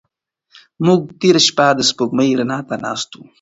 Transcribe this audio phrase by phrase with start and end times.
[0.85, 3.23] موږ تېره شپه د سپوږمۍ رڼا ته ناست وو.